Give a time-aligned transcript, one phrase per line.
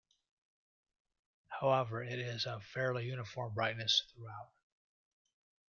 [1.49, 4.49] However, it is of fairly uniform brightness throughout.